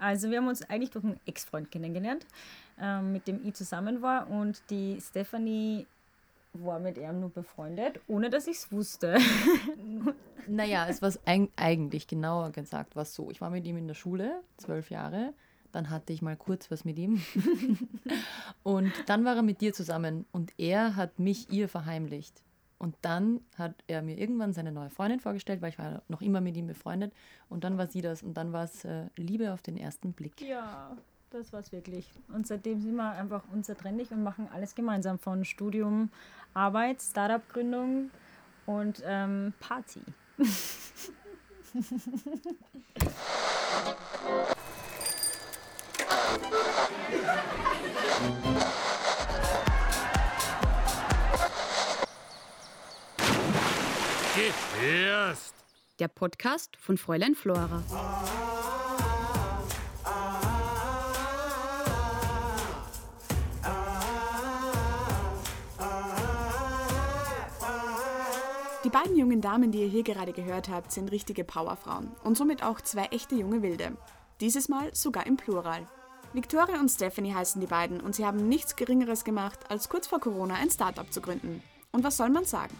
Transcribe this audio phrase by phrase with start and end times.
[0.00, 2.26] Also wir haben uns eigentlich durch einen Ex-Freund kennengelernt,
[2.80, 5.86] ähm, mit dem ich zusammen war und die Stephanie
[6.54, 9.18] war mit ihm nur befreundet, ohne dass ich es wusste.
[10.46, 11.12] naja, es war
[11.56, 13.30] eigentlich genauer gesagt was so.
[13.30, 15.34] Ich war mit ihm in der Schule, zwölf Jahre.
[15.70, 17.22] Dann hatte ich mal kurz was mit ihm.
[18.64, 22.42] und dann war er mit dir zusammen und er hat mich ihr verheimlicht.
[22.80, 26.40] Und dann hat er mir irgendwann seine neue Freundin vorgestellt, weil ich war noch immer
[26.40, 27.12] mit ihm befreundet.
[27.50, 28.22] Und dann war sie das.
[28.22, 30.40] Und dann war es äh, Liebe auf den ersten Blick.
[30.40, 30.96] Ja,
[31.28, 32.10] das war es wirklich.
[32.32, 35.18] Und seitdem sind wir einfach unzertrennlich und machen alles gemeinsam.
[35.18, 36.08] Von Studium,
[36.54, 38.08] Arbeit, Startup-Gründung
[38.64, 40.00] und ähm, Party.
[54.40, 55.54] Gefährst.
[55.98, 57.82] Der Podcast von Fräulein Flora.
[68.82, 72.62] Die beiden jungen Damen, die ihr hier gerade gehört habt, sind richtige Powerfrauen und somit
[72.62, 73.94] auch zwei echte junge Wilde.
[74.40, 75.86] Dieses Mal sogar im Plural.
[76.32, 80.18] Victoria und Stephanie heißen die beiden und sie haben nichts Geringeres gemacht, als kurz vor
[80.18, 81.62] Corona ein Startup zu gründen.
[81.92, 82.74] Und was soll man sagen?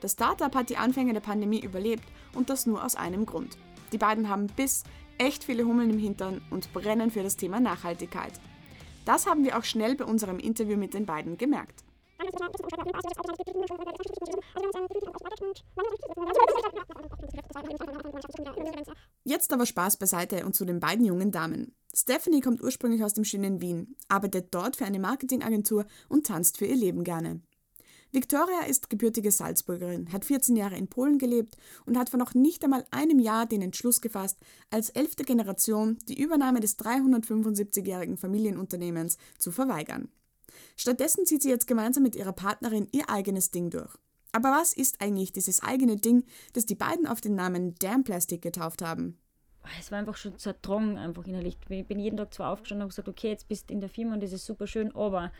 [0.00, 3.56] Das Startup hat die Anfänge der Pandemie überlebt und das nur aus einem Grund.
[3.92, 4.84] Die beiden haben Biss,
[5.18, 8.32] echt viele Hummeln im Hintern und brennen für das Thema Nachhaltigkeit.
[9.04, 11.84] Das haben wir auch schnell bei unserem Interview mit den beiden gemerkt.
[19.24, 21.74] Jetzt aber Spaß beiseite und zu den beiden jungen Damen.
[21.94, 26.66] Stephanie kommt ursprünglich aus dem schönen Wien, arbeitet dort für eine Marketingagentur und tanzt für
[26.66, 27.40] ihr Leben gerne.
[28.16, 32.64] Victoria ist gebürtige Salzburgerin, hat 14 Jahre in Polen gelebt und hat vor noch nicht
[32.64, 34.38] einmal einem Jahr den Entschluss gefasst,
[34.70, 40.08] als elfte Generation die Übernahme des 375-jährigen Familienunternehmens zu verweigern.
[40.78, 43.94] Stattdessen zieht sie jetzt gemeinsam mit ihrer Partnerin ihr eigenes Ding durch.
[44.32, 48.40] Aber was ist eigentlich dieses eigene Ding, das die beiden auf den Namen Damn Plastic
[48.40, 49.18] getauft haben?
[49.78, 51.58] es war einfach schon zertrungen, einfach innerlich.
[51.68, 54.14] Ich bin jeden Tag zwar aufgestanden und gesagt, okay, jetzt bist du in der Firma
[54.14, 55.32] und das ist super schön, aber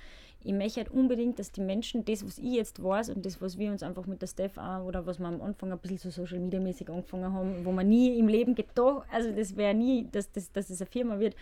[0.46, 3.58] ich möchte halt unbedingt, dass die Menschen das, was ich jetzt weiß und das, was
[3.58, 6.10] wir uns einfach mit der Steph auch, oder was wir am Anfang ein bisschen so
[6.10, 10.08] Social Media mäßig angefangen haben, wo man nie im Leben gedacht, also das wäre nie,
[10.12, 11.34] dass das, dass das eine Firma wird,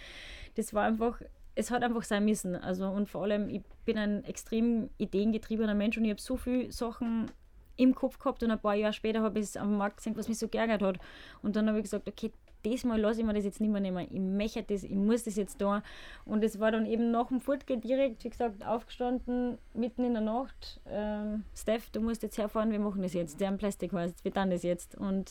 [0.55, 1.21] das war einfach,
[1.55, 2.57] es hat einfach sein müssen.
[2.57, 6.73] Also und vor allem, ich bin ein extrem ideengetriebener Mensch und ich habe so viele
[6.73, 7.31] Sachen
[7.77, 10.29] im Kopf gehabt und ein paar Jahre später habe ich es am Markt gesehen, was
[10.29, 10.99] mich so geärgert hat.
[11.43, 12.33] Und dann habe ich gesagt, okay,
[12.65, 14.07] diesmal lasse ich mir das jetzt nicht mehr nehmen.
[14.11, 15.83] Ich möchte das, ich muss das jetzt da.
[16.25, 20.23] Und es war dann eben nach dem Fortgehen direkt, wie gesagt, aufgestanden, mitten in der
[20.23, 20.81] Nacht.
[20.89, 23.41] Ähm, Steph, du musst jetzt herfahren, wir machen das jetzt.
[23.41, 24.97] Der haben Plastik heißt, wir tun das jetzt.
[24.97, 25.31] Und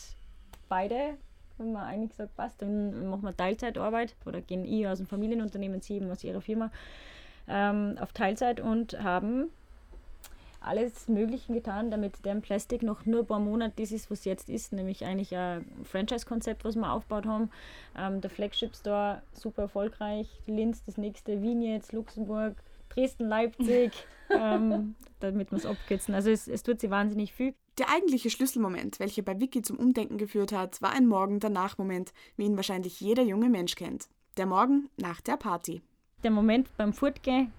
[0.69, 1.17] beide
[1.59, 5.81] haben wir eigentlich gesagt, passt, dann machen wir Teilzeitarbeit oder gehen ich aus dem Familienunternehmen,
[5.81, 6.71] sie eben aus ihrer Firma
[7.47, 9.49] ähm, auf Teilzeit und haben
[10.63, 14.49] alles Mögliche getan, damit deren Plastik noch nur ein paar Monate das ist, was jetzt
[14.49, 17.49] ist, nämlich eigentlich ein Franchise-Konzept, was wir aufgebaut haben.
[17.97, 22.55] Ähm, der Flagship Store super erfolgreich, Linz das nächste, Wien jetzt, Luxemburg,
[22.89, 23.91] Dresden, Leipzig,
[24.29, 26.13] ähm, damit wir es abkürzen.
[26.13, 27.53] Also es, es tut sich wahnsinnig viel.
[27.79, 32.55] Der eigentliche Schlüsselmoment, welcher bei Vicky zum Umdenken geführt hat, war ein Morgen-Danach-Moment, wie ihn
[32.55, 34.07] wahrscheinlich jeder junge Mensch kennt.
[34.37, 35.81] Der Morgen nach der Party.
[36.23, 37.51] Der Moment beim Fortgehen,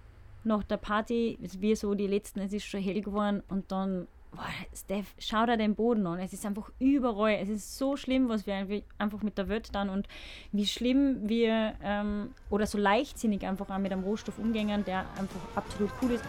[0.45, 4.47] nach der Party, wie so die letzten, es ist schon hell geworden und dann, boah,
[4.75, 6.19] Steph, schau dir den Boden an.
[6.19, 7.39] Es ist einfach überall.
[7.41, 10.09] Es ist so schlimm, was wir einfach mit der Welt dann und
[10.53, 15.41] wie schlimm wir ähm, oder so leichtsinnig einfach auch mit einem Rohstoff umgehen, der einfach
[15.55, 16.25] absolut cool ist.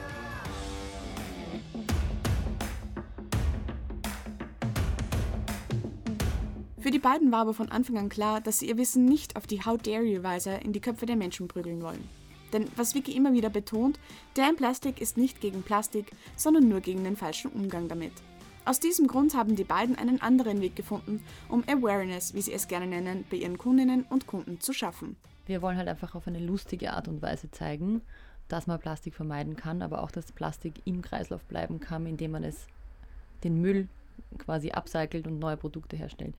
[6.86, 9.48] Für die beiden war aber von Anfang an klar, dass sie ihr Wissen nicht auf
[9.48, 12.08] die How dare you Weise in die Köpfe der Menschen prügeln wollen.
[12.56, 14.00] Denn was Vicky immer wieder betont,
[14.38, 18.14] der in Plastik ist nicht gegen Plastik, sondern nur gegen den falschen Umgang damit.
[18.64, 22.70] Aus diesem Grund haben die beiden einen anderen Weg gefunden, um Awareness, wie sie es
[22.70, 25.18] gerne nennen, bei ihren Kundinnen und Kunden zu schaffen.
[25.48, 28.02] Wir wollen halt einfach auf eine lustige Art und Weise zeigen,
[28.48, 32.46] dass man Plastik vermeiden kann, aber auch, dass Plastik im Kreislauf bleiben kann, indem man
[32.46, 32.68] es
[33.44, 33.90] den Müll
[34.38, 36.36] quasi upcycelt und neue Produkte herstellt.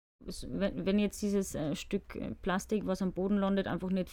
[0.48, 4.10] Wenn jetzt dieses äh, Stück äh, Plastik, was am Boden landet, einfach nicht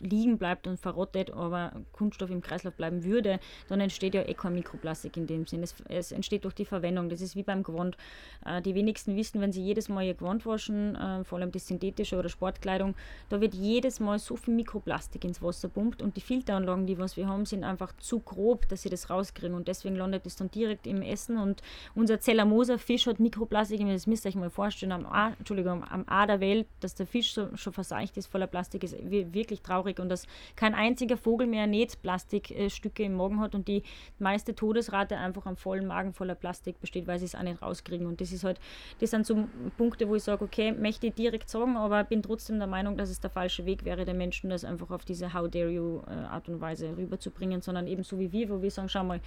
[0.00, 4.54] liegen bleibt und verrottet, aber Kunststoff im Kreislauf bleiben würde, dann entsteht ja eh kein
[4.54, 5.62] Mikroplastik in dem Sinn.
[5.62, 7.08] Es, es entsteht durch die Verwendung.
[7.08, 7.96] Das ist wie beim Gewand.
[8.44, 11.66] Äh, die wenigsten wissen, wenn sie jedes Mal ihr Gewand waschen, äh, vor allem das
[11.66, 12.94] synthetische oder Sportkleidung,
[13.28, 17.16] da wird jedes Mal so viel Mikroplastik ins Wasser pumpt und die Filteranlagen, die was
[17.16, 20.50] wir haben, sind einfach zu grob, dass sie das rauskriegen und deswegen landet es dann
[20.50, 21.62] direkt im Essen und
[21.94, 25.06] unser Zellamoser Fisch hat Mikroplastik, das müsst ihr euch mal vorstellen, am,
[25.38, 28.96] Entschuldigung, am A der Welt, dass der Fisch so, schon verseicht ist voller Plastik, ist
[29.10, 30.26] wirklich traurig und dass
[30.56, 33.82] kein einziger Vogel mehr nicht Plastikstücke im Magen hat und die
[34.18, 38.06] meiste Todesrate einfach am vollen Magen voller Plastik besteht, weil sie es auch nicht rauskriegen.
[38.06, 38.60] Und das ist halt,
[39.00, 42.58] das sind so Punkte, wo ich sage, okay, möchte ich direkt sagen, aber bin trotzdem
[42.58, 45.48] der Meinung, dass es der falsche Weg wäre, den Menschen das einfach auf diese How
[45.48, 48.88] dare you äh, Art und Weise rüberzubringen, sondern eben so wie wir, wo wir sagen,
[48.88, 49.20] schau mal,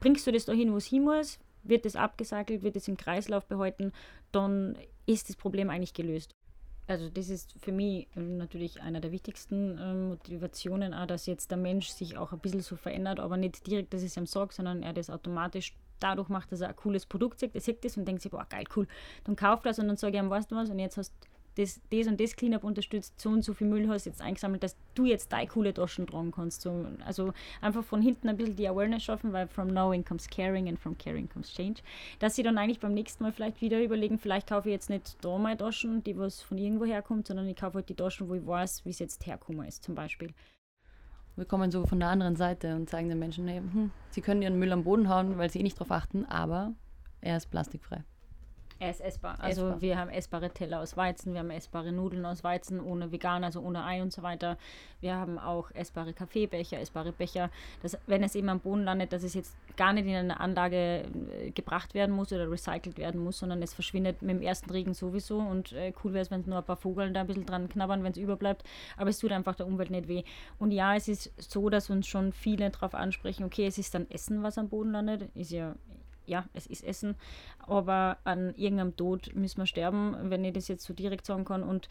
[0.00, 1.38] bringst du das dahin, wo es hin muss?
[1.64, 3.92] Wird es abgesackelt, wird es im Kreislauf behalten,
[4.32, 4.76] dann
[5.06, 6.34] ist das Problem eigentlich gelöst.
[6.86, 11.50] Also das ist für mich ähm, natürlich einer der wichtigsten äh, Motivationen, auch, dass jetzt
[11.50, 14.26] der Mensch sich auch ein bisschen so verändert, aber nicht direkt, dass ich es ihm
[14.26, 17.84] sage, sondern er das automatisch dadurch macht, dass er ein cooles Produkt sieht, er sieht
[17.84, 18.88] das und denkt sich, boah, geil, cool,
[19.24, 21.14] dann kauft das und dann sage ich ihm, weißt du was, und jetzt hast
[21.56, 24.76] das, das und das Cleanup unterstützt, so und so viel Müll hast jetzt eingesammelt, dass
[24.94, 26.62] du jetzt deine coole Taschen tragen kannst.
[26.62, 30.68] So, also einfach von hinten ein bisschen die Awareness schaffen, weil from knowing comes caring
[30.68, 31.82] and from caring comes change.
[32.18, 35.16] Dass sie dann eigentlich beim nächsten Mal vielleicht wieder überlegen, vielleicht kaufe ich jetzt nicht
[35.22, 38.34] da meine Taschen, die was von irgendwo herkommt, sondern ich kaufe halt die Taschen, wo
[38.34, 40.30] ich weiß, wie es jetzt herkommen ist, zum Beispiel.
[41.36, 44.42] Wir kommen so von der anderen Seite und zeigen den Menschen, hey, hm, sie können
[44.42, 46.74] ihren Müll am Boden hauen, weil sie eh nicht darauf achten, aber
[47.22, 48.04] er ist plastikfrei.
[48.82, 49.36] Er ist essbar.
[49.38, 49.80] Also essbar.
[49.80, 53.60] wir haben essbare Teller aus Weizen, wir haben essbare Nudeln aus Weizen ohne vegan, also
[53.60, 54.58] ohne Ei und so weiter.
[55.00, 57.48] Wir haben auch essbare Kaffeebecher, essbare Becher.
[57.82, 61.04] Das, wenn es eben am Boden landet, dass es jetzt gar nicht in eine Anlage
[61.30, 64.94] äh, gebracht werden muss oder recycelt werden muss, sondern es verschwindet mit dem ersten Regen
[64.94, 65.38] sowieso.
[65.38, 67.68] Und äh, cool wäre es, wenn es nur ein paar Vogel da ein bisschen dran
[67.68, 68.64] knabbern, wenn es überbleibt.
[68.96, 70.24] Aber es tut einfach der Umwelt nicht weh.
[70.58, 74.10] Und ja, es ist so, dass uns schon viele darauf ansprechen, okay, es ist dann
[74.10, 75.30] Essen, was am Boden landet.
[75.36, 75.76] Ist ja
[76.26, 77.16] ja, es ist Essen,
[77.58, 81.62] aber an irgendeinem Tod müssen wir sterben, wenn ich das jetzt so direkt sagen kann.
[81.62, 81.88] Und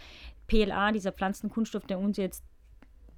[0.48, 2.44] PLA, dieser Pflanzenkunststoff, der uns jetzt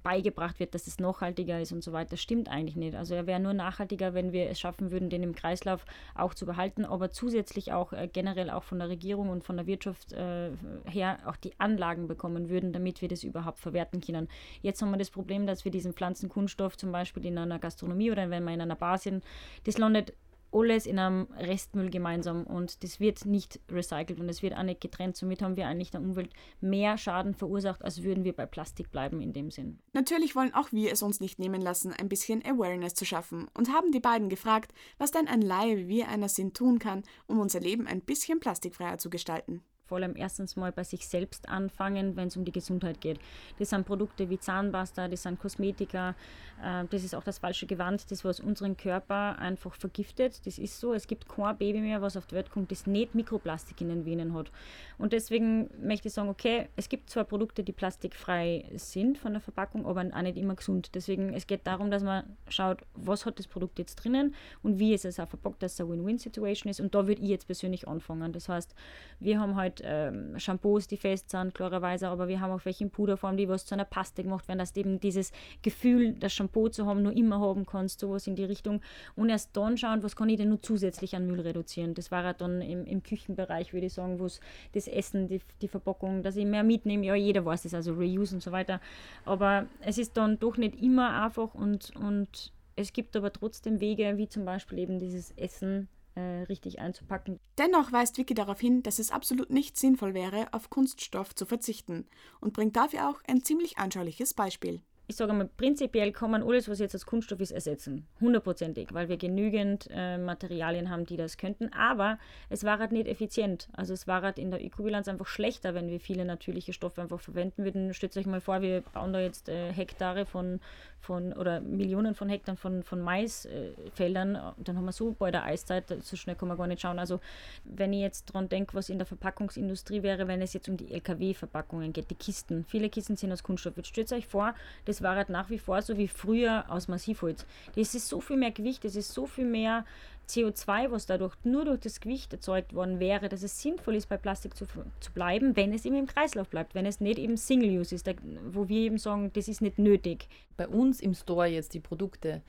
[0.04, 2.94] beigebracht wird, dass es nachhaltiger ist und so weiter, stimmt eigentlich nicht.
[2.94, 5.84] Also er wäre nur nachhaltiger, wenn wir es schaffen würden, den im Kreislauf
[6.14, 9.66] auch zu behalten, aber zusätzlich auch äh, generell auch von der Regierung und von der
[9.66, 10.50] Wirtschaft äh,
[10.84, 14.28] her auch die Anlagen bekommen würden, damit wir das überhaupt verwerten können.
[14.60, 18.28] Jetzt haben wir das Problem, dass wir diesen Pflanzenkunststoff zum Beispiel in einer Gastronomie oder
[18.28, 19.24] wenn wir in einer Bar sind,
[19.64, 20.12] das landet
[20.54, 24.80] alles in einem Restmüll gemeinsam und das wird nicht recycelt und es wird auch nicht
[24.80, 25.16] getrennt.
[25.16, 26.30] Somit haben wir eigentlich der Umwelt
[26.60, 29.80] mehr Schaden verursacht, als würden wir bei Plastik bleiben in dem Sinn.
[29.92, 33.72] Natürlich wollen auch wir es uns nicht nehmen lassen, ein bisschen Awareness zu schaffen und
[33.72, 37.38] haben die beiden gefragt, was denn ein Laie wie wir einer sind tun kann, um
[37.38, 42.16] unser Leben ein bisschen plastikfreier zu gestalten vor allem erstens mal bei sich selbst anfangen,
[42.16, 43.18] wenn es um die Gesundheit geht.
[43.58, 46.14] Das sind Produkte wie Zahnpasta, das sind Kosmetika,
[46.62, 50.46] äh, das ist auch das falsche Gewand, das was unseren Körper einfach vergiftet.
[50.46, 50.94] Das ist so.
[50.94, 54.04] Es gibt kein Baby mehr, was auf die Welt kommt, das nicht Mikroplastik in den
[54.04, 54.50] Venen hat.
[54.98, 59.40] Und deswegen möchte ich sagen, okay, es gibt zwar Produkte, die plastikfrei sind von der
[59.40, 60.94] Verpackung, aber auch nicht immer gesund.
[60.94, 64.94] Deswegen es geht darum, dass man schaut, was hat das Produkt jetzt drinnen und wie
[64.94, 66.80] ist es auch verpackt, dass es eine Win-Win-Situation ist.
[66.80, 68.32] Und da würde ich jetzt persönlich anfangen.
[68.32, 68.74] Das heißt,
[69.20, 72.90] wir haben halt ähm, Shampoos, die fest sind, klarerweise, aber wir haben auch welche in
[72.90, 75.32] Puderform, die was zu einer Paste gemacht werden, dass du eben dieses
[75.62, 78.80] Gefühl, das Shampoo zu haben, nur immer haben kannst, sowas in die Richtung.
[79.16, 81.94] Und erst dann schauen, was kann ich denn nur zusätzlich an Müll reduzieren.
[81.94, 84.40] Das war halt dann im, im Küchenbereich, würde ich sagen, wo es
[84.72, 87.06] das Essen, die, die Verpackung, dass ich mehr mitnehme.
[87.06, 88.80] Ja, jeder weiß das, also Reuse und so weiter.
[89.24, 94.16] Aber es ist dann doch nicht immer einfach und, und es gibt aber trotzdem Wege,
[94.16, 97.40] wie zum Beispiel eben dieses Essen richtig einzupacken.
[97.58, 102.06] Dennoch weist Vicky darauf hin, dass es absolut nicht sinnvoll wäre, auf Kunststoff zu verzichten
[102.40, 106.68] und bringt dafür auch ein ziemlich anschauliches Beispiel ich sage mal, prinzipiell kann man alles,
[106.68, 108.06] was jetzt als Kunststoff ist, ersetzen.
[108.20, 111.70] Hundertprozentig, weil wir genügend äh, Materialien haben, die das könnten.
[111.74, 112.18] Aber
[112.48, 113.68] es war halt nicht effizient.
[113.76, 117.20] Also es war halt in der Ökobilanz einfach schlechter, wenn wir viele natürliche Stoffe einfach
[117.20, 117.92] verwenden würden.
[117.92, 120.60] Stellt euch mal vor, wir bauen da jetzt äh, Hektare von,
[121.00, 124.36] von oder Millionen von Hektar von, von Maisfeldern.
[124.36, 126.98] Äh, dann haben wir so bald eine Eiszeit, so schnell kann man gar nicht schauen.
[126.98, 127.20] Also
[127.64, 130.92] wenn ich jetzt dran denke, was in der Verpackungsindustrie wäre, wenn es jetzt um die
[130.92, 132.64] LKW-Verpackungen geht, die Kisten.
[132.68, 133.76] Viele Kisten sind aus Kunststoff.
[133.76, 134.54] Jetzt stellt euch vor,
[134.86, 137.44] das das war halt nach wie vor so wie früher aus Massivholz.
[137.74, 139.84] Das ist so viel mehr Gewicht, das ist so viel mehr
[140.28, 144.16] CO2, was dadurch nur durch das Gewicht erzeugt worden wäre, dass es sinnvoll ist, bei
[144.16, 144.66] Plastik zu,
[145.00, 148.08] zu bleiben, wenn es eben im Kreislauf bleibt, wenn es nicht eben Single-Use ist,
[148.50, 150.28] wo wir eben sagen, das ist nicht nötig.
[150.56, 152.40] Bei uns im Store jetzt die Produkte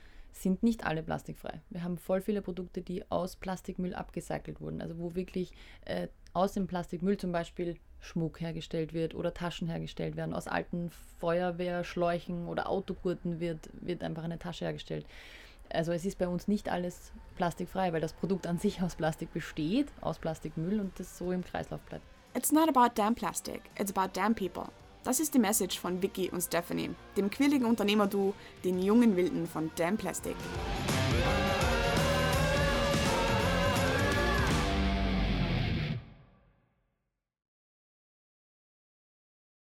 [0.42, 1.60] sind nicht alle plastikfrei.
[1.70, 5.52] Wir haben voll viele Produkte, die aus Plastikmüll abgecycelt wurden, also wo wirklich
[5.84, 10.34] äh, aus dem Plastikmüll zum Beispiel Schmuck hergestellt wird oder Taschen hergestellt werden.
[10.34, 15.06] Aus alten Feuerwehrschläuchen oder Autogurten wird, wird einfach eine Tasche hergestellt.
[15.70, 19.32] Also es ist bei uns nicht alles plastikfrei, weil das Produkt an sich aus Plastik
[19.32, 22.04] besteht, aus Plastikmüll und das so im Kreislauf bleibt.
[22.36, 24.68] It's not about damn plastic, it's about damn people.
[25.06, 28.34] Das ist die Message von Vicky und Stephanie, dem quirligen Unternehmerduo,
[28.64, 30.34] den jungen Wilden von Damn Plastic.